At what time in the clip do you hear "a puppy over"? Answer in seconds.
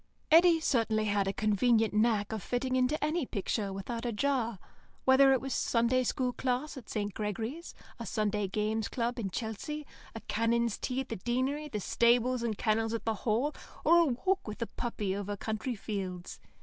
14.63-15.37